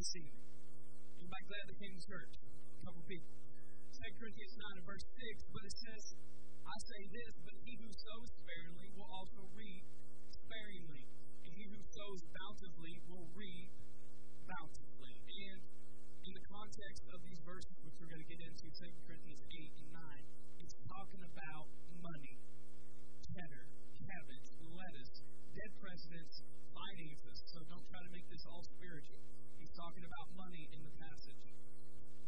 Evening? 0.00 0.32
Anybody 1.20 1.44
glad 1.44 1.64
they 1.68 1.76
came 1.76 1.92
to 1.92 2.04
church? 2.08 2.32
A 2.40 2.80
couple 2.88 3.04
people. 3.04 3.36
2 4.00 4.00
Corinthians 4.16 4.54
9 4.56 4.80
and 4.80 4.86
verse 4.88 5.04
6, 5.04 5.52
but 5.52 5.60
it 5.60 5.76
says, 5.76 6.04
I 6.64 6.76
say 6.88 7.02
this, 7.12 7.32
but 7.44 7.52
he 7.68 7.76
who 7.76 7.92
sows 7.92 8.32
sparingly 8.40 8.88
will 8.96 9.10
also 9.12 9.44
reap 9.52 9.84
sparingly, 10.32 11.04
and 11.44 11.52
he 11.52 11.68
who 11.68 11.76
sows 11.92 12.20
bountifully 12.32 12.96
will 13.12 13.28
reap 13.36 13.68
bountifully. 14.48 15.20
And 15.20 15.60
in 15.68 16.32
the 16.32 16.44
context 16.48 17.04
of 17.12 17.20
these 17.20 17.40
verses, 17.44 17.76
which 17.84 17.96
we're 18.00 18.08
going 18.08 18.24
to 18.24 18.30
get 18.32 18.40
into, 18.40 18.72
2 18.72 19.04
Corinthians 19.04 19.42
8 19.52 19.84
and 19.84 19.90
9, 20.00 20.64
it's 20.64 20.76
talking 20.88 21.22
about 21.28 21.68
money, 22.00 22.34
cheddar, 23.36 23.64
cabbage, 24.00 24.48
lettuce, 24.64 25.12
dead 25.52 25.72
presidents, 25.76 26.40
finances. 26.72 27.36
So 27.52 27.60
don't 27.68 27.84
try 27.92 28.00
to 28.00 28.12
make 28.16 28.24
this 28.32 28.48
all 28.48 28.64
spiritual. 28.64 29.29
Talking 29.80 30.04
about 30.04 30.28
money 30.36 30.68
in 30.76 30.80
the 30.84 30.92
passage. 31.00 31.40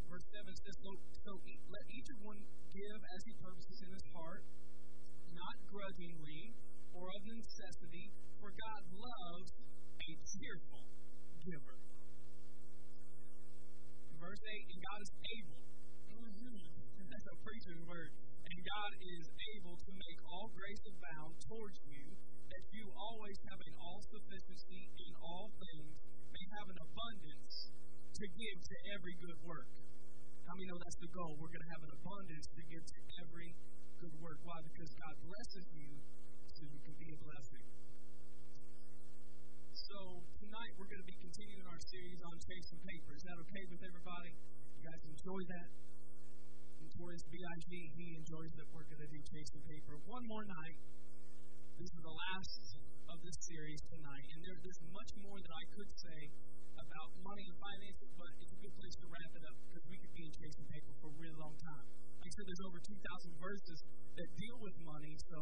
Verse 0.09 0.25
7 0.25 0.57
says, 0.57 0.77
So, 0.81 0.91
so 1.21 1.33
let 1.37 1.85
each 1.93 2.09
of 2.17 2.19
one 2.25 2.41
give 2.73 3.01
as 3.13 3.21
he 3.29 3.33
purposes 3.45 3.77
in 3.85 3.93
his 3.93 4.07
heart, 4.17 4.41
not 5.37 5.57
grudgingly 5.69 6.57
or 6.97 7.13
of 7.13 7.23
necessity, 7.29 8.09
for 8.41 8.57
God 8.57 8.83
loves 8.89 9.53
a 10.01 10.11
cheerful 10.33 10.85
giver. 11.45 11.77
Verse 14.17 14.43
8, 14.49 14.73
and 14.73 14.81
God 14.89 15.01
is 15.05 15.13
able. 15.13 15.63
Mm-hmm. 16.09 16.57
That's 17.13 17.29
a 17.29 17.37
preacher's 17.45 17.83
word. 17.85 18.11
And 18.49 18.57
God 18.65 18.93
is 18.97 19.25
able 19.61 19.77
to 19.77 19.91
make 19.93 20.19
all 20.25 20.49
grace 20.57 20.83
abound 20.89 21.37
towards 21.53 21.79
you, 21.85 22.17
that 22.49 22.65
you 22.73 22.85
always 22.97 23.37
have 23.53 23.61
an 23.61 23.75
all 23.77 24.01
sufficiency 24.09 24.89
have 26.59 26.69
an 26.69 26.81
abundance 26.85 27.55
to 28.13 28.25
give 28.29 28.59
to 28.61 28.77
every 28.93 29.15
good 29.25 29.41
work. 29.43 29.69
How 30.45 30.53
many 30.59 30.69
know 30.69 30.79
that's 30.79 31.01
the 31.01 31.13
goal? 31.17 31.33
We're 31.41 31.53
going 31.55 31.65
to 31.65 31.73
have 31.73 31.85
an 31.87 31.93
abundance 31.97 32.47
to 32.53 32.63
give 32.69 32.85
to 32.85 32.99
every 33.25 33.51
good 34.03 34.15
work. 34.21 34.39
Why? 34.45 34.59
Because 34.61 34.91
God 35.01 35.15
blesses 35.25 35.67
you 35.73 35.91
so 36.53 36.61
you 36.69 36.81
can 36.85 36.95
be 37.01 37.09
a 37.09 37.19
blessing. 37.25 37.67
So 39.73 39.99
tonight 40.45 40.73
we're 40.77 40.91
going 40.93 41.05
to 41.05 41.09
be 41.09 41.19
continuing 41.25 41.67
our 41.69 41.81
series 41.89 42.21
on 42.21 42.35
chasing 42.45 42.81
paper. 42.85 43.11
Is 43.17 43.25
that 43.25 43.37
okay 43.49 43.65
with 43.73 43.83
everybody? 43.87 44.33
You 44.77 44.83
guys 44.85 45.03
enjoy 45.09 45.41
that? 45.57 45.69
Towards 46.93 47.25
BIG, 47.33 47.73
he 47.97 48.07
enjoys 48.21 48.53
that 48.61 48.69
we're 48.69 48.85
going 48.85 49.01
to 49.01 49.09
do 49.09 49.21
chasing 49.33 49.65
paper 49.65 49.97
one 50.05 50.25
more 50.29 50.45
night. 50.45 50.77
This 51.81 51.89
is 51.89 52.03
the 52.05 52.13
last 52.13 52.53
this 53.23 53.39
series 53.47 53.79
tonight, 53.87 54.27
and 54.35 54.39
there, 54.43 54.59
there's 54.67 54.83
much 54.91 55.11
more 55.23 55.39
that 55.39 55.55
I 55.55 55.65
could 55.79 55.91
say 55.95 56.21
about 56.75 57.09
money 57.23 57.47
and 57.47 57.57
finances, 57.63 58.11
but 58.19 58.31
it's 58.43 58.51
a 58.51 58.59
good 58.59 58.75
place 58.75 58.97
to 58.99 59.07
wrap 59.07 59.31
it 59.39 59.45
up 59.47 59.57
because 59.71 59.85
we 59.87 59.97
could 60.03 60.11
be 60.11 60.27
in 60.27 60.33
chasing 60.35 60.67
paper 60.67 60.91
for 60.99 61.07
a 61.15 61.17
really 61.23 61.39
long 61.39 61.55
time. 61.63 61.87
Like 62.19 62.35
I 62.35 62.35
said, 62.35 62.47
there's 62.51 62.65
over 62.67 62.83
2,000 62.83 62.99
verses 63.39 63.79
that 64.19 64.29
deal 64.35 64.59
with 64.59 64.75
money, 64.83 65.15
so 65.31 65.39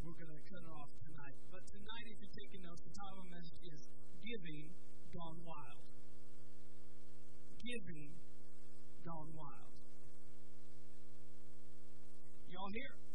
we're 0.00 0.16
going 0.16 0.32
to 0.32 0.44
cut 0.48 0.62
it 0.64 0.72
off 0.72 0.90
tonight. 1.04 1.36
But 1.52 1.62
tonight, 1.68 2.06
if 2.08 2.16
you're 2.16 2.36
taking 2.48 2.60
notes, 2.64 2.80
the 2.80 2.94
title 2.96 3.18
of 3.20 3.26
the 3.28 3.34
message 3.36 3.60
is 3.76 3.80
Giving 4.24 4.66
Gone 5.12 5.40
Wild. 5.44 5.84
Giving 7.60 8.10
Gone 9.04 9.30
Wild. 9.36 9.72
Y'all 12.48 12.72
here? 12.72 13.09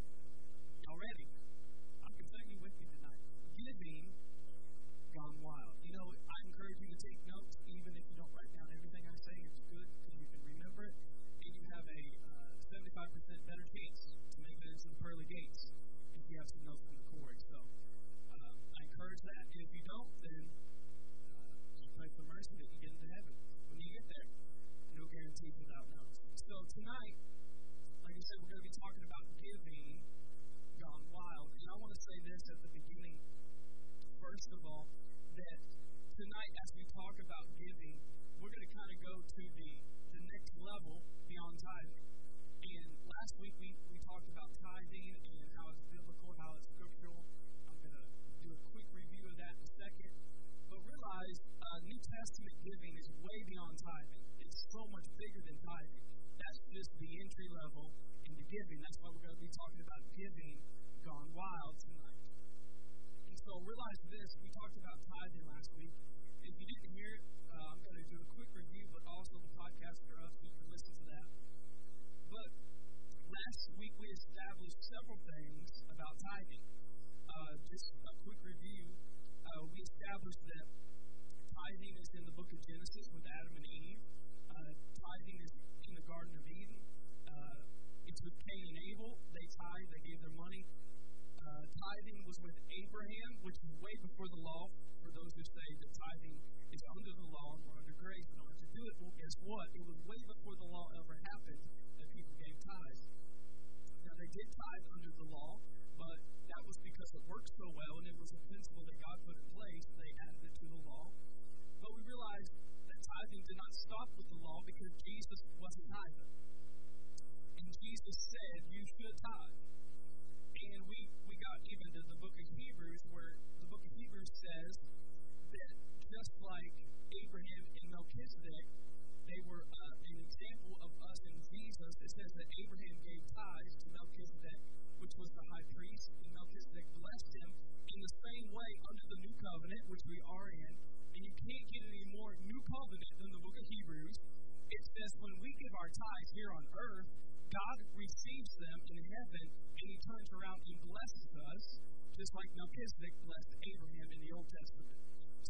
Just 152.16 152.32
like 152.32 152.48
Melchizedek 152.56 153.14
blessed 153.28 153.54
Abraham 153.60 154.08
in 154.08 154.20
the 154.24 154.32
Old 154.32 154.48
Testament. 154.48 154.98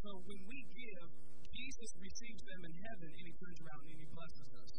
So 0.02 0.10
when 0.26 0.40
we 0.50 0.58
give, 0.74 1.08
Jesus 1.54 1.90
receives 1.96 2.42
them 2.42 2.60
in 2.66 2.74
heaven 2.74 3.10
and 3.16 3.24
he 3.24 3.34
turns 3.38 3.58
around 3.62 3.84
and 3.86 3.96
he 4.02 4.08
blesses 4.10 4.50
us. 4.60 4.72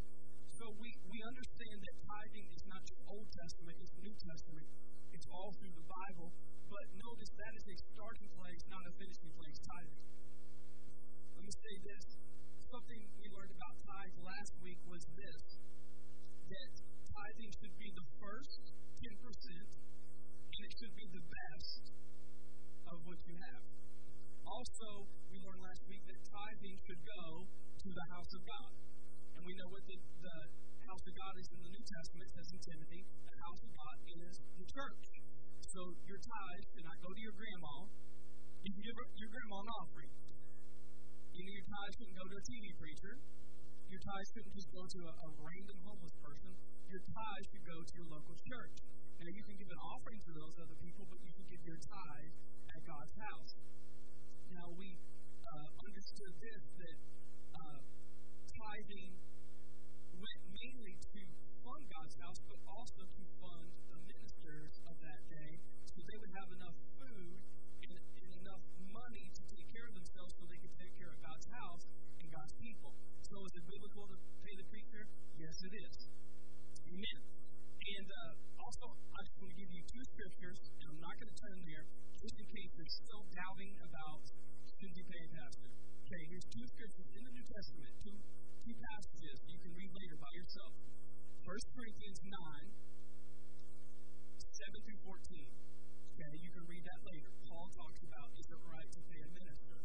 So 0.61 0.65
we, 0.83 0.89
we 1.07 1.19
understand 1.23 1.77
that 1.79 1.95
tithing 2.05 2.47
is 2.53 2.63
not 2.67 2.81
just 2.83 3.01
Old 3.07 3.29
Testament, 3.31 3.75
it's 3.79 3.95
New 4.03 4.15
Testament. 4.19 4.67
It's 5.15 5.27
all 5.31 5.51
through 5.57 5.73
the 5.79 5.87
Bible. 5.87 6.29
But 6.67 6.85
notice 7.01 7.31
that 7.39 7.53
is 7.55 7.65
a 7.71 7.77
starting 7.97 8.29
place, 8.35 8.61
not 8.67 8.83
a 8.83 8.93
finishing 8.99 9.31
place, 9.33 9.57
tithing. 9.63 10.01
Let 11.39 11.43
me 11.47 11.53
say 11.55 11.75
this. 11.87 12.05
Something 12.67 12.99
we 13.15 13.25
learned 13.31 13.53
about 13.55 13.75
tithes 13.87 14.17
last 14.21 14.53
week 14.59 14.79
was 14.91 15.01
this 15.15 15.41
that 16.51 16.71
tithing 17.09 17.51
should 17.63 17.75
be 17.79 17.89
the 17.95 18.07
first 18.19 18.63
10%, 18.67 18.67
and 18.67 18.67
it 18.67 18.76
should 20.77 20.93
be 20.93 21.09
the 21.09 21.25
best 21.25 21.83
of 22.85 23.01
what 23.09 23.17
you 23.25 23.33
have. 23.33 23.65
Also, 24.45 25.09
we 25.33 25.41
learned 25.41 25.65
last 25.65 25.81
week 25.89 26.05
that 26.05 26.21
tithing 26.29 26.77
should 26.85 27.01
go 27.01 27.49
to 27.81 27.89
the 27.89 28.05
house 28.13 28.31
of 28.37 28.41
God. 28.45 28.71
And 29.33 29.41
we 29.41 29.57
know 29.57 29.65
what 29.73 29.81
the, 29.89 29.97
the 29.97 30.37
house 30.85 31.01
of 31.01 31.13
God 31.17 31.33
is 31.41 31.49
in 31.49 31.59
the 31.65 31.71
New 31.73 31.81
Testament, 31.81 32.29
says 32.29 32.47
in 32.53 32.61
Timothy, 32.61 33.01
the 33.09 33.37
house 33.41 33.61
of 33.65 33.71
God 33.73 33.97
is 34.21 34.33
the 34.37 34.67
church. 34.69 35.05
So 35.73 35.81
your 36.05 36.21
tithe 36.21 36.63
should 36.69 36.85
not 36.85 36.97
go 37.01 37.09
to 37.09 37.21
your 37.25 37.33
grandma. 37.33 37.73
You 38.61 38.69
can 38.69 38.81
give 38.85 38.97
your 39.17 39.29
grandma 39.33 39.57
an 39.65 39.69
offering. 39.81 40.13
You 41.33 41.41
know, 41.41 41.53
your 41.57 41.67
tithe 41.73 41.93
shouldn't 41.97 42.17
go 42.21 42.25
to 42.29 42.35
a 42.37 42.45
TV 42.45 42.65
preacher. 42.77 43.13
Your 43.89 44.01
tithe 44.05 44.27
shouldn't 44.29 44.53
just 44.53 44.69
go 44.69 44.85
to 44.85 44.99
a, 45.09 45.11
a 45.25 45.29
random 45.41 45.77
homeless 45.89 46.15
person. 46.21 46.53
Your 46.85 47.01
tithe 47.01 47.45
should 47.49 47.65
go 47.65 47.77
to 47.81 47.93
your 47.97 48.09
local 48.13 48.37
church. 48.45 48.77
Now, 49.27 49.35
you 49.35 49.43
can 49.43 49.59
give 49.59 49.67
an 49.67 49.83
offering 49.83 50.23
to 50.23 50.31
those 50.39 50.55
other 50.55 50.77
people, 50.79 51.03
but 51.11 51.19
you 51.19 51.27
should 51.35 51.51
give 51.51 51.59
your 51.67 51.75
tithe 51.83 52.31
at 52.71 52.79
God's 52.87 53.11
house. 53.19 53.51
Now, 54.55 54.71
we 54.71 54.87
uh, 55.43 55.67
understood 55.83 56.31
this 56.39 56.63
that 56.79 56.97
uh, 57.59 57.79
tithing 58.55 59.19
went 60.15 60.41
mainly 60.47 60.95
to 61.11 61.21
fund 61.59 61.83
God's 61.91 62.15
house, 62.23 62.39
but 62.47 62.56
you're 82.87 83.03
still 83.03 83.27
doubting 83.35 83.75
about 83.83 84.23
should 84.79 84.95
you 84.95 85.03
pay 85.11 85.19
a 85.19 85.31
pastor. 85.35 85.67
Okay, 86.07 86.23
here's 86.31 86.47
two 86.47 86.63
scriptures 86.71 87.11
in 87.19 87.21
the 87.27 87.33
New 87.35 87.43
Testament, 87.51 87.91
two, 87.99 88.15
two 88.63 88.75
passages 88.79 89.43
you 89.43 89.59
can 89.59 89.75
read 89.75 89.91
later 89.91 90.15
by 90.15 90.31
yourself. 90.31 90.71
1 91.43 91.51
Corinthians 91.75 92.19
9, 92.23 92.31
7 94.39 94.87
through 94.87 95.03
14. 95.03 95.19
Okay, 96.15 96.31
you 96.39 96.47
can 96.55 96.63
read 96.63 96.79
that 96.87 97.01
later. 97.03 97.27
Paul 97.51 97.67
talks 97.75 97.99
about 98.07 98.31
is 98.39 98.47
it 98.55 98.61
right 98.63 98.87
to 98.95 99.01
pay 99.11 99.19
a 99.19 99.31
minister 99.35 99.79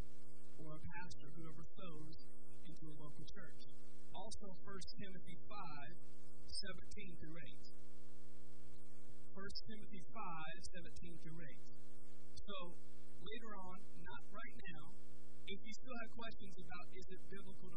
or 0.62 0.78
a 0.78 0.82
pastor, 0.94 1.26
whoever 1.34 1.66
sows 1.74 2.16
into 2.70 2.86
a 2.86 2.94
local 3.02 3.26
church. 3.26 3.62
Also, 4.14 4.46
1 4.62 4.78
Timothy 5.02 5.42
5, 5.50 5.58
17 5.58 7.18
through 7.18 7.34
8. 7.34 7.66
1 9.34 9.42
Timothy 9.66 10.02
5, 10.06 10.22
17 10.70 11.18
through 11.26 11.42
8. 11.50 11.82
So, 12.46 12.78
later 13.32 13.56
on, 13.56 13.80
not 14.04 14.20
right 14.28 14.56
now, 14.68 14.92
if 15.48 15.56
you 15.64 15.72
still 15.72 15.96
have 16.04 16.10
questions 16.12 16.52
about 16.60 16.84
is 16.92 17.06
it 17.08 17.20
biblical 17.32 17.71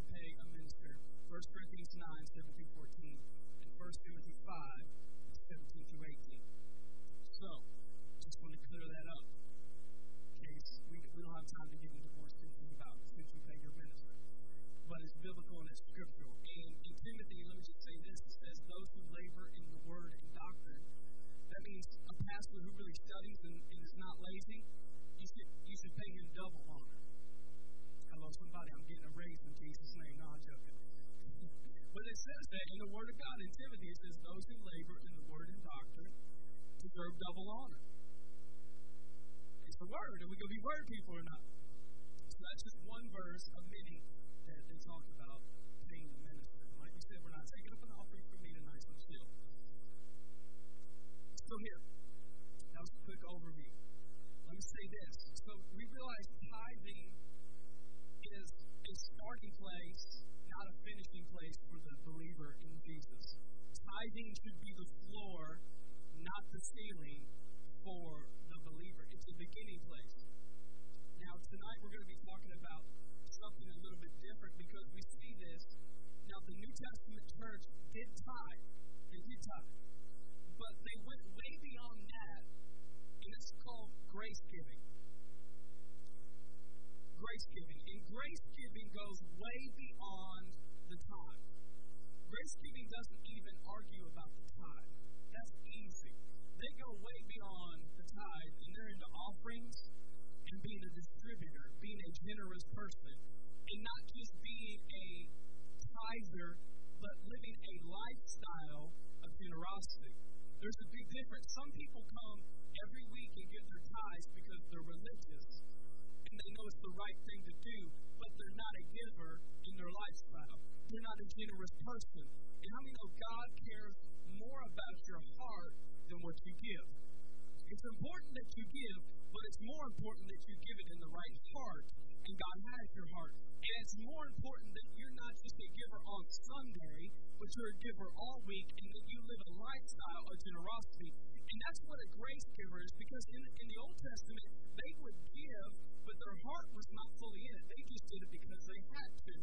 it's 129.46 129.62
more 129.62 129.86
important 129.86 130.26
that 130.26 130.42
you 130.50 130.54
give 130.58 130.78
it 130.82 130.88
in 130.90 130.98
the 130.98 131.12
right 131.14 131.36
heart, 131.54 131.86
and 132.26 132.34
God 132.34 132.58
has 132.66 132.86
your 132.98 133.08
heart. 133.14 133.34
And 133.38 133.74
it's 133.82 133.96
more 134.02 134.24
important 134.26 134.70
that 134.74 134.88
you're 134.98 135.16
not 135.18 135.34
just 135.38 135.54
a 135.54 135.68
giver 135.70 136.00
on 136.02 136.22
Sunday, 136.26 137.00
but 137.38 137.48
you're 137.54 137.70
a 137.70 137.78
giver 137.82 138.08
all 138.18 138.38
week, 138.46 138.68
and 138.74 138.88
that 138.90 139.06
you 139.06 139.18
live 139.22 139.42
a 139.46 139.54
lifestyle 139.54 140.26
of 140.30 140.36
generosity. 140.42 141.10
And 141.46 141.58
that's 141.62 141.80
what 141.86 141.98
a 142.02 142.08
grace 142.18 142.46
giver 142.58 142.78
is, 142.82 142.92
because 142.98 143.24
in, 143.30 143.42
in 143.46 143.66
the 143.70 143.78
Old 143.86 143.96
Testament, 144.02 144.50
they 144.74 144.92
would 144.98 145.18
give, 145.30 145.70
but 146.02 146.16
their 146.18 146.36
heart 146.42 146.68
was 146.74 146.86
not 146.90 147.08
fully 147.22 147.42
in 147.46 147.54
it. 147.54 147.64
They 147.70 147.82
just 147.86 148.06
did 148.10 148.20
it 148.26 148.30
because 148.34 148.62
they 148.66 148.80
had 148.98 149.10
to. 149.30 149.36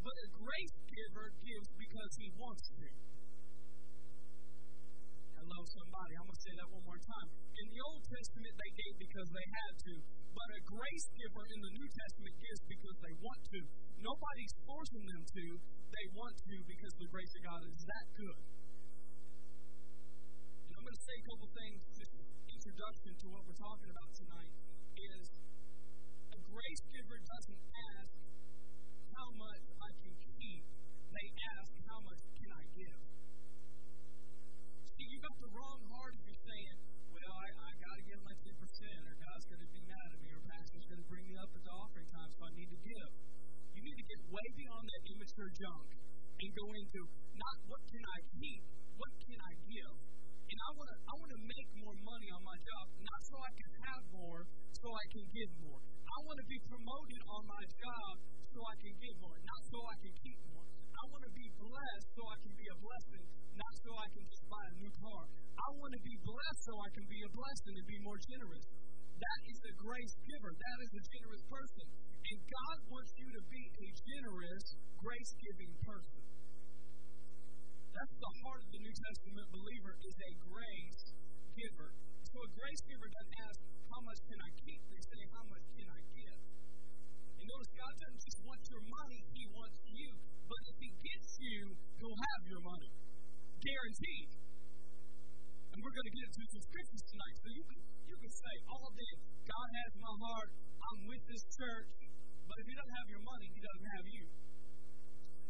But 0.00 0.16
a 0.24 0.28
grace 0.40 0.76
giver 0.88 1.26
gives 1.44 1.68
because 1.76 2.12
he 2.16 2.28
wants 2.40 2.64
to. 2.80 2.88
Somebody. 5.60 6.16
I'm 6.16 6.24
going 6.24 6.40
to 6.40 6.46
say 6.46 6.54
that 6.56 6.68
one 6.72 6.84
more 6.88 7.02
time. 7.04 7.28
In 7.60 7.66
the 7.68 7.80
Old 7.84 8.00
Testament, 8.08 8.52
they 8.56 8.72
gave 8.80 8.94
because 8.96 9.28
they 9.28 9.44
had 9.44 9.72
to. 9.76 9.94
But 10.32 10.48
a 10.56 10.60
grace 10.64 11.06
giver 11.20 11.44
in 11.52 11.60
the 11.60 11.72
New 11.76 11.88
Testament 11.90 12.34
gives 12.40 12.60
because 12.64 12.96
they 13.04 13.14
want 13.20 13.40
to. 13.44 13.60
Nobody's 14.00 14.54
forcing 14.64 15.04
them 15.04 15.22
to. 15.26 15.44
They 15.92 16.06
want 16.16 16.34
to 16.40 16.54
because 16.64 16.94
the 16.96 17.08
grace 17.12 17.32
of 17.36 17.42
God 17.44 17.60
is 17.68 17.80
that 17.84 18.06
good. 18.16 18.40
And 20.64 20.72
I'm 20.80 20.84
going 20.86 20.96
to 20.96 21.04
say 21.04 21.16
a 21.20 21.24
couple 21.28 21.48
things 21.52 21.78
just 21.92 22.12
introduction 22.48 23.12
to 23.20 23.26
what 23.28 23.42
we're 23.44 23.60
talking 23.60 23.90
about 23.92 24.10
tonight 24.16 24.52
is 24.96 25.28
a 26.32 26.38
grace 26.40 26.82
giver 26.88 27.18
doesn't 27.20 27.62
ask 28.00 28.12
how 29.12 29.28
much 29.36 29.64
immature 45.40 45.52
junk 45.56 45.88
and 46.40 46.50
go 46.52 46.66
into 46.68 47.00
not 47.32 47.56
what 47.64 47.80
can 47.88 48.04
I 48.04 48.18
keep, 48.36 48.62
what 49.00 49.12
can 49.24 49.38
I 49.40 49.52
give. 49.64 49.94
And 50.50 50.58
I 50.60 50.70
want 50.76 50.88
to 50.92 50.96
I 51.00 51.14
want 51.16 51.30
to 51.32 51.40
make 51.40 51.68
more 51.80 51.96
money 52.04 52.28
on 52.34 52.42
my 52.44 52.58
job, 52.60 52.84
not 53.00 53.20
so 53.24 53.36
I 53.40 53.52
can 53.56 53.72
have 53.88 54.02
more, 54.12 54.40
so 54.76 54.88
I 54.92 55.04
can 55.14 55.24
give 55.32 55.52
more. 55.64 55.80
I 55.80 56.18
want 56.26 56.36
to 56.42 56.46
be 56.50 56.58
promoted 56.68 57.22
on 57.24 57.42
my 57.46 57.62
job 57.70 58.12
so 58.50 58.58
I 58.66 58.76
can 58.82 58.94
give 58.98 59.16
more, 59.22 59.38
not 59.40 59.62
so 59.70 59.78
I 59.86 59.96
can 60.02 60.14
keep 60.20 60.38
more. 60.50 60.66
I 60.90 61.04
want 61.08 61.22
to 61.24 61.32
be 61.32 61.46
blessed 61.56 62.08
so 62.18 62.22
I 62.28 62.36
can 62.44 62.52
be 62.58 62.66
a 62.66 62.76
blessing, 62.82 63.24
not 63.56 63.74
so 63.80 63.90
I 63.96 64.06
can 64.10 64.24
just 64.26 64.44
buy 64.50 64.64
a 64.68 64.74
new 64.76 64.92
car. 65.00 65.24
I 65.56 65.68
want 65.80 65.92
to 65.96 66.02
be 66.02 66.16
blessed 66.20 66.62
so 66.66 66.72
I 66.82 66.88
can 66.92 67.06
be 67.08 67.20
a 67.24 67.30
blessing 67.30 67.74
and 67.78 67.86
be 67.88 67.98
more 68.04 68.18
generous. 68.20 68.66
That 69.16 69.40
is 69.48 69.58
a 69.70 69.72
grace 69.80 70.14
giver. 70.26 70.52
That 70.52 70.78
is 70.82 70.92
a 70.98 71.02
generous 71.14 71.44
person. 71.46 72.09
And 72.30 72.38
God 72.46 72.78
wants 72.86 73.10
you 73.18 73.26
to 73.26 73.42
be 73.50 73.62
a 73.66 73.88
generous, 74.06 74.64
grace 75.02 75.32
giving 75.42 75.74
person. 75.82 76.22
That's 77.90 78.16
the 78.22 78.32
heart 78.46 78.62
of 78.62 78.70
the 78.70 78.82
New 78.86 78.94
Testament 78.94 79.48
believer 79.50 79.98
is 79.98 80.14
a 80.14 80.32
grace 80.46 81.02
giver. 81.58 81.90
So 82.30 82.38
a 82.38 82.50
grace 82.54 82.82
giver 82.86 83.08
doesn't 83.10 83.38
ask, 83.50 83.58
how 83.90 84.00
much 84.06 84.20
can 84.30 84.38
I 84.38 84.50
keep? 84.62 84.78
They 84.94 85.02
say, 85.10 85.20
how 85.34 85.44
much 85.50 85.66
can 85.74 85.88
I 85.90 86.00
give? 86.14 86.38
And 87.34 87.44
notice 87.50 87.70
God 87.74 87.94
doesn't 87.98 88.22
just 88.22 88.40
want 88.46 88.62
your 88.70 88.84
money, 88.86 89.20
He 89.34 89.44
wants 89.50 89.80
you. 89.90 90.10
But 90.46 90.60
if 90.70 90.76
He 90.78 90.90
gets 91.02 91.30
you, 91.34 91.60
He'll 91.98 92.20
have 92.30 92.42
your 92.46 92.62
money. 92.62 92.90
Guaranteed. 93.58 94.30
And 95.74 95.78
we're 95.82 95.96
going 95.98 96.08
to 96.10 96.14
get 96.14 96.24
into 96.30 96.42
some 96.46 96.62
scriptures 96.62 97.04
tonight. 97.10 97.36
So 97.42 97.48
you 97.50 97.64
can, 97.66 97.80
you 98.06 98.16
can 98.22 98.32
say 98.38 98.54
all 98.70 98.88
day, 98.94 99.12
God 99.50 99.68
has 99.82 99.90
my 99.98 100.14
heart, 100.30 100.50
I'm 100.78 101.00
with 101.10 101.22
this 101.26 101.42
church. 101.58 102.09
If 102.60 102.68
He 102.68 102.76
doesn't 102.76 102.96
have 103.00 103.08
your 103.08 103.24
money, 103.24 103.48
He 103.56 103.60
doesn't 103.64 103.88
have 103.96 104.04
you. 104.04 104.24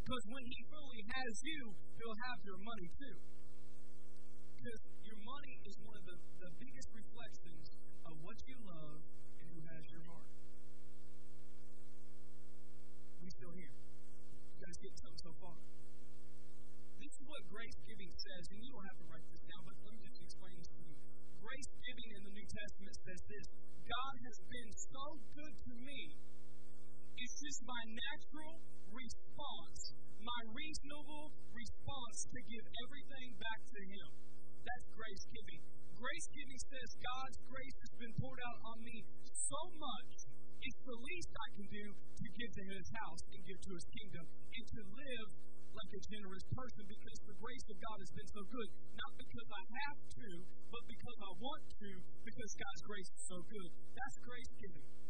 Because 0.06 0.24
when 0.30 0.44
He 0.46 0.58
fully 0.70 1.02
has 1.10 1.34
you, 1.42 1.60
He'll 1.98 2.20
have 2.30 2.38
your 2.46 2.60
money 2.62 2.88
too. 3.02 3.16
Because 4.54 4.80
your 5.02 5.18
money 5.26 5.54
is 5.66 5.74
one 5.82 5.96
of 5.98 6.04
the, 6.06 6.16
the 6.38 6.50
biggest 6.62 6.88
reflections 6.94 7.66
of 8.06 8.14
what 8.22 8.38
you 8.46 8.56
love 8.62 9.02
and 9.42 9.46
who 9.50 9.60
has 9.74 9.82
your 9.90 10.04
heart. 10.06 10.30
We 13.18 13.28
still 13.34 13.54
here. 13.58 13.74
You 13.74 14.58
guys 14.62 14.78
getting 14.78 15.00
something 15.02 15.24
so 15.26 15.32
far? 15.42 15.58
This 17.02 17.10
is 17.10 17.24
what 17.26 17.42
grace 17.50 17.78
giving 17.90 18.12
says, 18.14 18.44
and 18.54 18.58
you 18.62 18.70
don't 18.70 18.86
have 18.86 18.98
to 19.02 19.06
write 19.10 19.26
this 19.34 19.42
down, 19.50 19.62
but 19.66 19.74
let 19.82 19.98
me 19.98 20.00
just 20.06 20.22
explain 20.30 20.54
this 20.62 20.70
to 20.78 20.82
you. 20.86 20.94
Grace 21.42 21.70
giving 21.74 22.08
in 22.14 22.22
the 22.22 22.34
New 22.38 22.48
Testament 22.54 22.94
says 23.02 23.20
this 23.26 23.46
God 23.82 24.14
has 24.30 24.38
been 24.46 24.70
so 24.78 25.04
good 25.34 25.54
to 25.58 25.74
me. 25.74 26.29
It's 27.20 27.36
just 27.36 27.60
my 27.68 27.82
natural 27.84 28.56
response, 28.96 29.80
my 30.24 30.40
reasonable 30.56 31.28
response 31.52 32.16
to 32.32 32.40
give 32.48 32.64
everything 32.80 33.28
back 33.36 33.60
to 33.60 33.80
Him. 33.92 34.08
That's 34.64 34.88
grace 34.96 35.24
giving. 35.28 35.60
Grace 36.00 36.26
giving 36.32 36.60
says 36.64 36.88
God's 36.96 37.38
grace 37.44 37.76
has 37.84 37.92
been 38.00 38.14
poured 38.16 38.40
out 38.40 38.58
on 38.72 38.78
me 38.80 39.04
so 39.36 39.60
much, 39.76 40.12
it's 40.64 40.80
the 40.80 40.96
least 40.96 41.28
I 41.28 41.48
can 41.60 41.68
do 41.68 41.86
to 41.92 42.26
give 42.40 42.50
to 42.56 42.64
His 42.72 42.86
house 43.04 43.22
and 43.36 43.40
give 43.44 43.60
to 43.68 43.72
His 43.76 43.86
kingdom 44.00 44.24
and 44.24 44.64
to 44.64 44.80
live 44.96 45.28
like 45.76 45.92
a 45.92 46.02
generous 46.08 46.46
person 46.56 46.82
because 46.88 47.18
the 47.28 47.36
grace 47.36 47.66
of 47.68 47.76
God 47.84 47.98
has 48.00 48.12
been 48.16 48.30
so 48.32 48.42
good. 48.48 48.68
Not 48.96 49.12
because 49.20 49.48
I 49.52 49.62
have 49.84 50.00
to, 50.08 50.28
but 50.72 50.82
because 50.88 51.18
I 51.20 51.32
want 51.36 51.64
to, 51.68 51.90
because 52.24 52.50
God's 52.56 52.82
grace 52.88 53.10
is 53.12 53.24
so 53.28 53.38
good. 53.44 53.70
That's 53.92 54.16
grace 54.24 54.52
giving. 54.56 55.09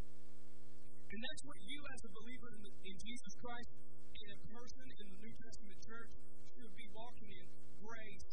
And 1.10 1.18
that's 1.18 1.42
what 1.42 1.58
you, 1.66 1.78
as 1.90 2.00
a 2.06 2.12
believer 2.14 2.48
in, 2.54 2.60
the, 2.62 2.72
in 2.86 2.96
Jesus 3.02 3.34
Christ 3.42 3.70
and 4.14 4.30
a 4.30 4.38
person 4.46 4.86
in 4.94 5.06
the 5.10 5.18
New 5.18 5.34
Testament 5.42 5.78
church, 5.82 6.12
should 6.54 6.74
be 6.78 6.86
walking 6.94 7.30
in 7.34 7.46
grace 7.82 8.29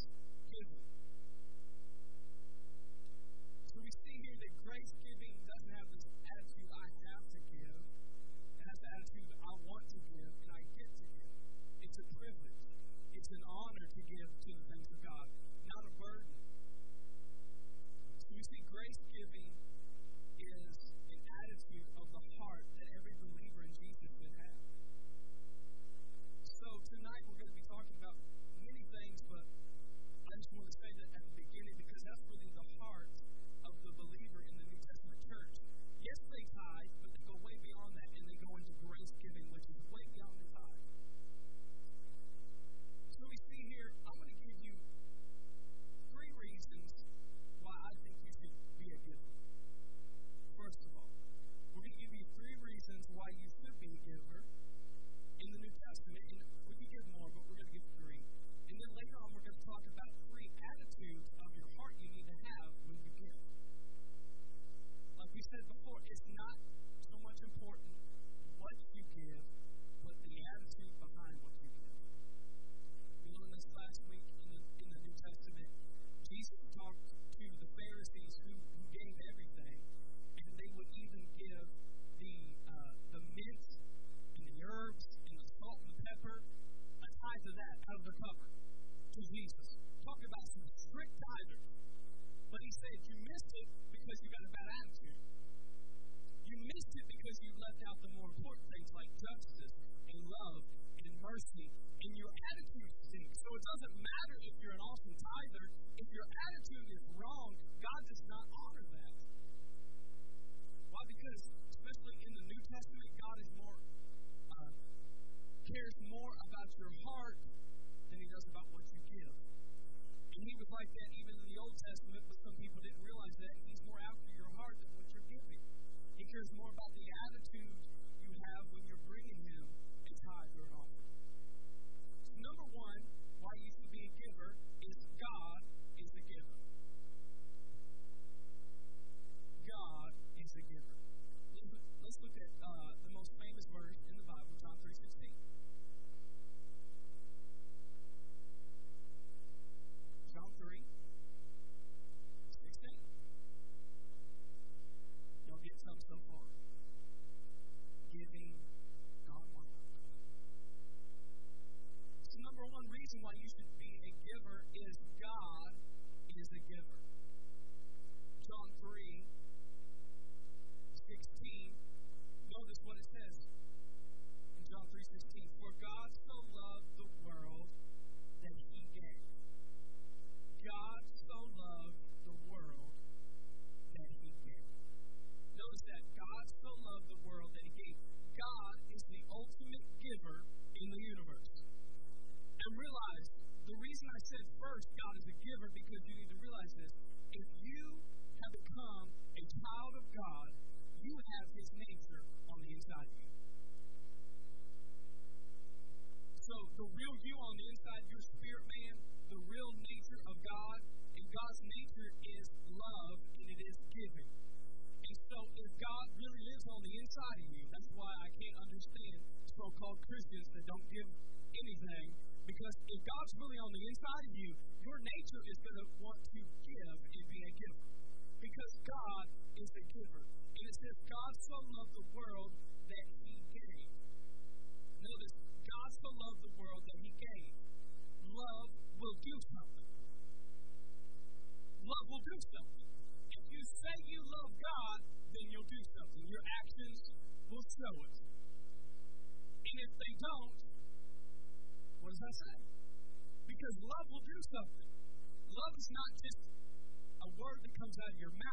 out 258.04 258.14
your 258.20 258.30
mouth, 258.38 258.47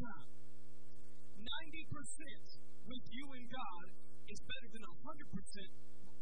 time. 0.00 0.28
90% 1.40 1.44
with 2.88 3.04
you 3.12 3.24
and 3.36 3.46
God 3.52 3.86
is 4.32 4.40
better 4.40 4.68
than 4.72 4.84
100% 4.84 5.10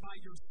by 0.03 0.15
yourself. 0.23 0.48